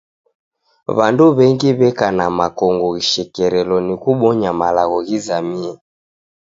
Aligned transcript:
W'andu 0.97 1.25
w'engi 1.37 1.69
w'eka 1.79 2.07
na 2.17 2.25
makongo 2.39 2.85
ghishekerelo 2.95 3.75
ni 3.85 3.95
kubonywa 4.01 4.49
malagho 4.59 4.97
ghizamie. 5.07 5.71